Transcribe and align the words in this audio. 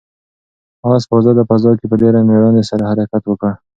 آس 0.91 1.03
په 1.09 1.13
آزاده 1.19 1.43
فضا 1.49 1.71
کې 1.79 1.85
په 1.91 1.95
ډېرې 2.01 2.19
مېړانې 2.27 2.63
سره 2.69 2.83
حرکت 2.91 3.23
وکړ. 3.27 3.51